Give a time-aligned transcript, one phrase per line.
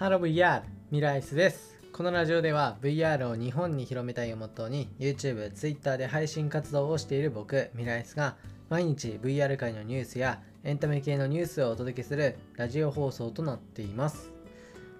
[0.00, 1.78] ハロー VR ミライスです。
[1.92, 8.36] このラジオでは VR を日本に広めたいをモットーに YouTube、Twitter で配信活動をしている僕ミライスが
[8.70, 14.32] 毎日 VR 界のニュースやエンタメ系のニュースをお届けするラジオ放送となっています。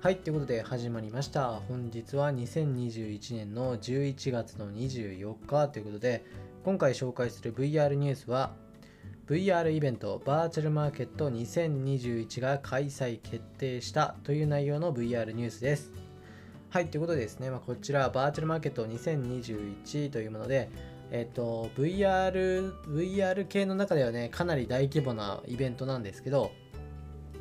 [0.02, 1.48] はいということで始まりました。
[1.48, 6.26] 本日は2021年の11月の24日ということで
[6.62, 8.52] 今回紹介する VR ニュースは
[9.30, 15.92] VR イベントバーチャルマーケット2021が開催決定したという内容の VR ニュースです。
[16.68, 20.68] はい、ということでですね、まあ、こちらバーチャルマーケット2021というもので、
[21.12, 26.50] えっと、VR、VR 系の中ではね、かなり大規模なイベントなんですけど、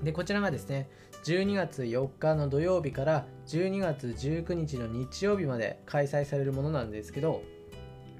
[0.04, 0.92] で、こちらがですね、
[1.24, 7.42] 12月4日の土曜日から12月19日の日曜日まで開催されるものなんですけど、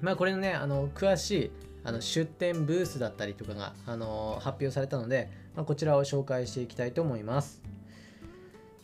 [0.00, 1.50] まあこれのね、あの、詳しい
[1.84, 7.62] あの出店ブースだったりとかが、あの発表されたので、まあ、こちらを紹介していきたいと思います。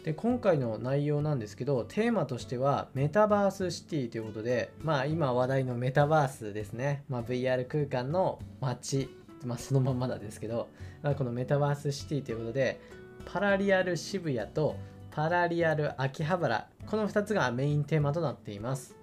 [0.07, 9.09] で今回の内容なんですけどテーマとしてはメタバースシティということでまあ今話題のメタバースですね、まあ、VR 空間の街、
[9.45, 10.69] まあ、そのまんまなんですけど、
[11.03, 12.81] まあ、このメタバースシティということで
[13.25, 14.77] パラリアル渋谷と
[15.11, 18.95] パラリアル秋葉原この2つがメインテーマとなっています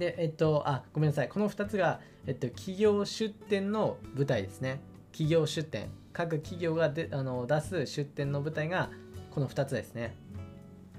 [0.00, 4.80] でえっとあごめんなさいこの2つがえっと、企業出店の舞台ですね。
[5.12, 5.88] 企業出店。
[6.12, 8.90] 各企業がであの出す出店の舞台が
[9.30, 10.14] この2つですね。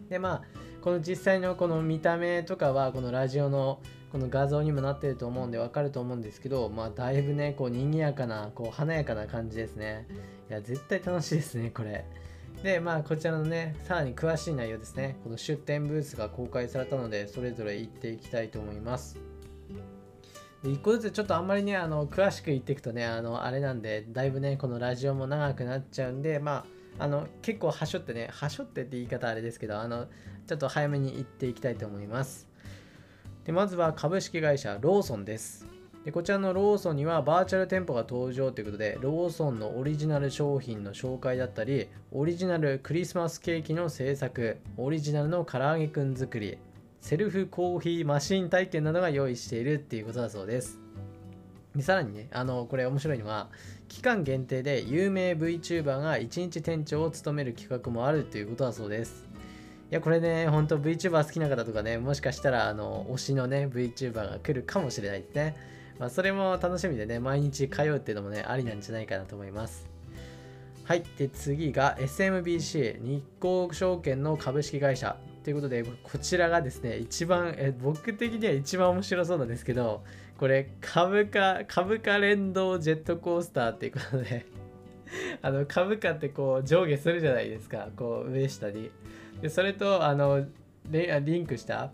[0.10, 0.42] で、まあ、
[0.82, 3.80] この実際のこの見た目とかは、このラジオの
[4.12, 10.08] この画像にもなってると思うんでわかると思うんですけど、まあ、だいぶね、こう、賑やかな、こう、華やかな感じですね。
[10.50, 12.06] いや、絶対楽しいですね、これ。
[12.64, 15.18] で、まあ、こちらのね、さらに詳しい内容ですね。
[15.24, 19.18] この出店ブースが公開されたので、それぞれ行っていきたいと思います。
[20.62, 26.66] で1個ずつちょっとあんまりね、あの、詳しく言っていくとね、あの、あれなんで、だいぶね、このラジオも長くなっちゃうんで、ま
[27.00, 30.06] あ、あの、結構はしょってね、はしょってって言い方あれですけど、あの、
[30.46, 32.48] ちょっと早めに行っていきたいと思います。
[33.44, 35.71] で、まずは株式会社ローソンです。
[36.06, 46.58] でこちらのローソンにはバーチャル店舗が登場ということで、ローソンのオリジナル商品の紹介だったり、オリジナルクリスマスケーキの制作、オリジナルの唐揚げくん作り、
[47.02, 50.80] セルフコーヒーマシン体験などが用意しているっていうことだそうです。
[51.76, 53.50] でさらにね、あの、これ面白いのは、
[53.88, 59.28] 期間限定で有名 VTuber が1日店長を務める企画もあるっていうことだそうです。
[59.92, 65.81] いや、これね、ほんと VTuber 好きな方とかね、もしかしたら、あの、推しのね、VTuber が来るかもしれないですね。
[66.02, 69.88] まあ、それも楽しみでね、毎日通うっていうのもね、ありなんじゃないかなと思います。
[70.84, 71.04] はい。
[71.16, 80.04] で、次が SMBC 日興証券の株式会社ということで、こちらがですね、一番、え僕的には一番面白そうなんですけど、
[80.40, 84.48] これ、株価、株価連動ジェットコースターっていうことで
[85.44, 88.90] あの、株価ってこう上下するじゃないですか、こう上下に。
[89.40, 90.48] で、それと、あの、
[90.90, 91.92] リンクした、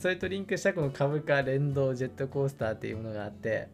[0.00, 3.68] それとリンクしたこの株価連動ジェットコースターっていうものがあって、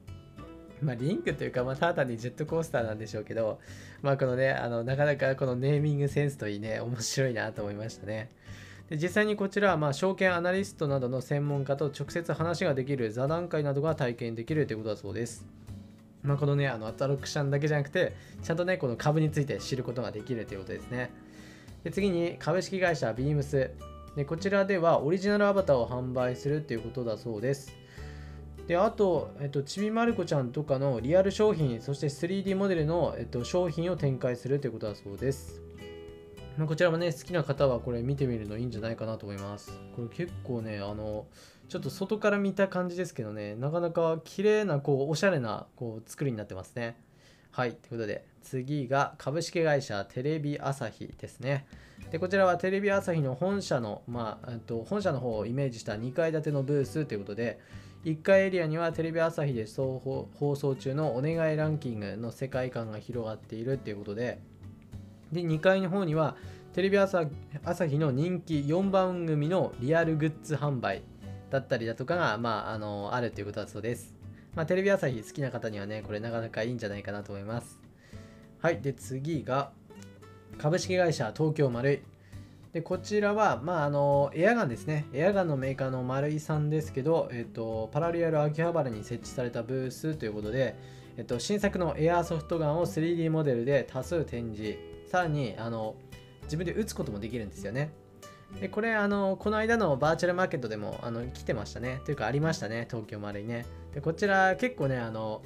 [0.82, 3.58] まあ、リンクというか、まあ、ただ単にジェットコースターなんでしょうけど、
[4.02, 8.30] まあ、このね、あの、なかなかこのネーミングセンスといいね、面白いなと思いましたね。
[8.90, 15.46] で実際にこちらはまあ証券アナリストなどの専門家と直接話ができる座談会などが体験できるということだそうです。
[16.22, 21.10] まあ、このね、あのアトラクションだけじゃなくて、ちゃんとね、この株について知ることができるということですね。
[21.82, 23.93] で次に株式会社 Beams。
[24.16, 27.76] でこちらではオリジナルアバターを販売するということだそうです。
[28.66, 35.60] であと、えっと、ちびまる子ちゃんとかのリアル商品、そして 3D モデルの、えっと、商品を展開するということだそうです。
[36.56, 39.78] まあ、こちらもね、好きな方はこれ見てみるのいいんじゃないかなと思います。
[39.96, 41.26] これ結構ね、あの、
[41.68, 46.96] ちょっと外から見た感じですけどね、なかなか綺麗な、こう、おしゃれな、こう、作りになってますね。
[47.54, 51.66] はい、ということで、次が株式会社テレビ朝日ですね。
[52.10, 57.60] で、こちらはテレビ朝日の本社の、まあ、と本社の方をイメージした2階建てのブースということで、
[58.04, 64.40] 1階エリアにはテレビ朝日で放送中のお願いランキングの世界観が広がっているということで、
[65.30, 66.34] で2階の方には
[66.72, 71.02] テレビ朝日の人気4番組のリアルグッズ販売
[71.50, 74.13] だったりだとかが、まあ、あのあるということだそうです。
[74.54, 77.80] まあ、テレビ朝日好きな方にはね、これなかなかいいんじゃないかなと思います。
[78.60, 78.80] はい。
[78.80, 79.72] で、次が、
[80.58, 82.00] 株式会社東京丸い。
[82.72, 85.06] で、こちらは、まあ、あの、エアガンですね。
[85.12, 90.76] エアガンのメーカーの丸井さんですけど、えっと、パラリアル秋葉原に設置されたブースということで、
[91.16, 94.78] えっと、新作のエアーソフトガンを 3D モデルで多数展示。
[95.08, 95.94] さらにあの
[96.44, 97.92] 自分で打つこともできるんですよね。
[98.60, 102.00] でこれあのこの間のバーチャルマーケットでもあの来てましたね。
[102.04, 103.66] というかありましたね、東京丸いね。
[103.94, 105.42] でこちら結構ね、あの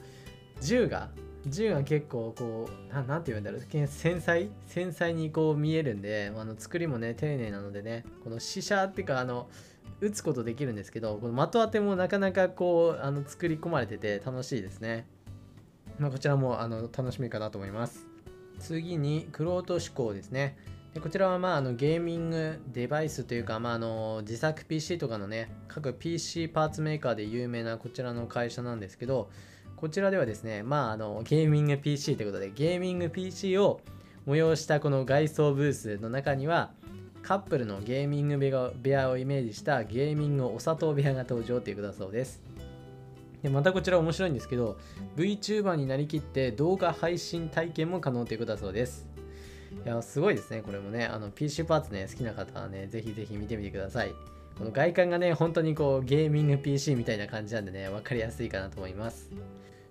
[0.60, 1.10] 銃が
[1.46, 4.48] 銃が結構こうなんて言うんだろう繊細？
[4.66, 9.48] 繊細にこう見えるんであの作りもね丁寧なのでねこの試写っていうかあの
[10.00, 15.06] 打つことできるんですけどこの的当てもなかなかこうあの作り込まれてて楽しいですね、
[15.98, 18.06] まあ、こちらもあの楽しみかなと思います
[18.60, 20.56] 次にクロート思考ですね
[20.94, 29.30] でこちらはまああのゲーミングデバイスというか、まあ、あの自作 PC とかのね各 PC パーツメーカーで有名なこちらの会社なんですけど
[29.76, 33.80] こちらではですねまああのゲーミング PC ということでゲーミング PC を
[34.26, 36.72] 催したこの外装ブースの中には
[37.22, 42.42] カップルのゲーミング部屋をイメージしたゲーミングお砂糖部屋が登場ということだそうです。
[43.42, 44.78] でまたこちら面白いんですけど
[45.16, 49.06] VTuber になりきって動画配信体験も可能ということだそうです。
[49.84, 51.06] いや、すごいですね、これもね。
[51.06, 54.14] あの、PC パーツね、好きな方はね、ぜひぜひ見てみてください。
[54.56, 59.30] この外観がね、本当にこう、ゲーミング PC みたいな感じなんでね、分かりやすいかなと思います。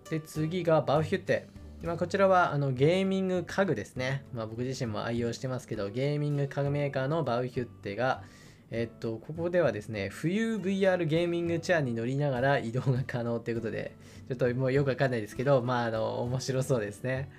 [0.10, 1.48] で、次がバウヒュッテ。
[1.84, 4.26] まあ、こちらはあのゲーミング家具ですね。
[4.34, 8.24] まあ、僕自身も愛用してますけど、ゲーミング家具メーカーのバウヒュッテが、
[8.72, 13.96] えっと、ここではですね、冬 VR ゲーミングチェアに乗りながら移動が可能ということで、
[14.28, 17.30] ちょっともうよくわかんないですけど、まあ、あの、面白そうですね。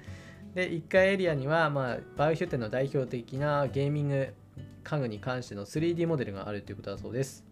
[0.59, 4.35] で1階エリアには、まあ、バイオヒュテの代表的なゲーミング
[4.83, 7.45] 家具に関しての 3D モデルがあるということだそうです。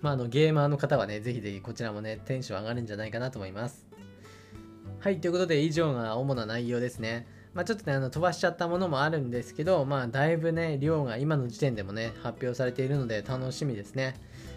[0.00, 3.86] まあ、あのゲーマーの方はね、ぜひぜひこちらもね、テンション上がるんじゃないかなと思います。
[4.98, 7.26] はい、ということで以上が主な内容ですね。
[7.52, 14.14] まあ、ちょっとね、あの飛ばしちゃったものもあるんですけど、まあ、だいぶね、量が今の時点でもね、発表されているので楽しみですね。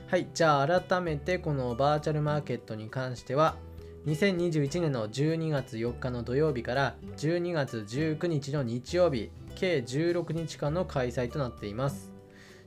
[0.08, 3.58] はい、じゃあ改めてこのバーチャルマーケットに関しては、
[4.06, 12.12] 2021年の12月4日の土曜日から12月19日の日曜日計16日間の開催となっています。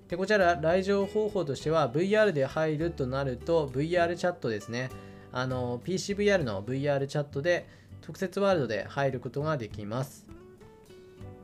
[0.09, 4.91] でこちら来場方法としては VR で入るとなると VR チャットですね。
[5.33, 7.67] あの PCVR の VR チャットで
[8.03, 10.27] 特設ワールドで入ることができます。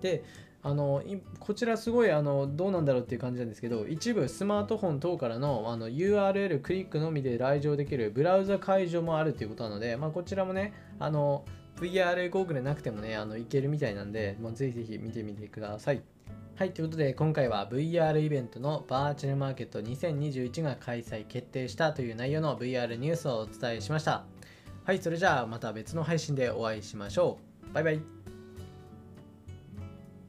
[0.02, 0.22] で
[0.62, 1.02] あの
[1.38, 11.44] こちらすごいあのどうなんだろうっていう感じなんですけど一部スマートフォン等からのあの URL クリックのみで来場できるブラウザ解除もあるということなので、まあ、こちらもねあの
[11.76, 16.02] VR ゴーグルなくてもねあのいけるみたいなんで、まあ、ぜひぜひ見てみてください。
[16.56, 24.24] はい、ということで今回は VR イベントのバーチャルマーケット2021が開催決定したという内容の VR ニュースをお伝えしました。
[24.84, 27.38] はい、それじゃあまた別の配信でお会いしましょ
[27.70, 27.72] う。
[27.72, 28.17] バイバイ。